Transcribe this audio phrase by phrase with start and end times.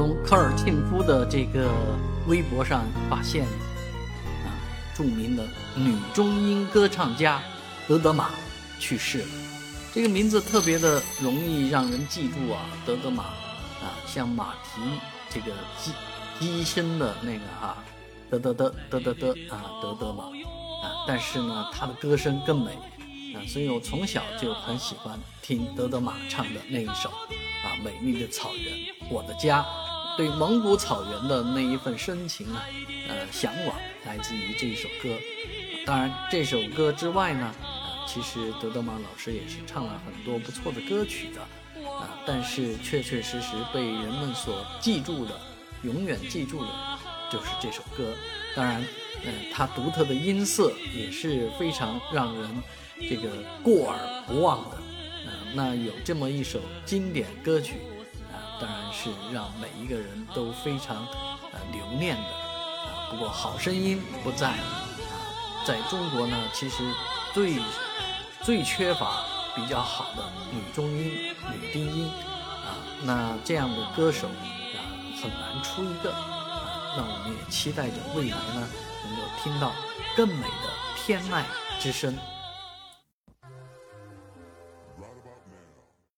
[0.00, 1.70] 从科尔沁夫的这个
[2.26, 4.48] 微博上发现，啊，
[4.94, 7.42] 著名的女中音歌唱家
[7.86, 8.30] 德德玛
[8.78, 9.26] 去世了。
[9.92, 14.80] 这个名字特别的容易让人记住啊，德德玛啊，像马蹄
[15.28, 15.92] 这个机
[16.38, 17.76] 机声的那个哈，
[18.30, 20.24] 德德德德德德啊，德德玛
[20.82, 22.70] 啊，但是呢，她的歌声更美
[23.34, 29.62] 啊，所以我从小就很喜欢听德德玛唱的那一首啊，美丽的草原，我的家。
[30.16, 32.62] 对蒙古草原的那一份深情啊，
[33.08, 35.08] 呃，向往来自于这一首歌。
[35.86, 41.40] 当然，这首歌之外呢，啊，其实德德玛老师也是唱了很多不错的歌曲的，
[41.88, 45.40] 啊，但是确确实实被人们所记住的，
[45.82, 46.68] 永远记住的，
[47.30, 48.14] 就是这首歌。
[48.54, 48.84] 当然，
[49.24, 52.62] 嗯，它独特的音色也是非常让人
[53.08, 53.30] 这个
[53.62, 54.76] 过耳不忘的。
[54.76, 57.76] 啊，那有这么一首经典歌曲。
[58.60, 61.06] 当然是让每一个人都非常
[61.52, 63.10] 呃留念的啊。
[63.10, 64.58] 不过好声音不在啊，
[65.64, 66.84] 在中国呢，其实
[67.32, 67.58] 最
[68.42, 69.24] 最缺乏
[69.56, 72.10] 比较好的女中音、女低音
[72.64, 72.76] 啊。
[73.02, 74.78] 那这样的歌手啊，
[75.22, 76.94] 很难出一个啊。
[76.96, 78.68] 那我们也期待着未来呢，
[79.04, 79.72] 能够听到
[80.16, 81.42] 更美的天籁
[81.80, 82.16] 之声。